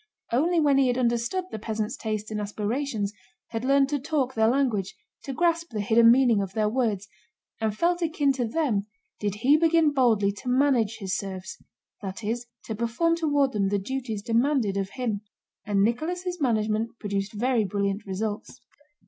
[0.31, 3.13] Only when he had understood the peasants' tastes and aspirations,
[3.49, 7.07] had learned to talk their language, to grasp the hidden meaning of their words,
[7.59, 8.87] and felt akin to them
[9.19, 11.61] did he begin boldly to manage his serfs,
[12.01, 15.21] that is, to perform toward them the duties demanded of him.
[15.65, 18.59] And Nicholas' management produced very brilliant results.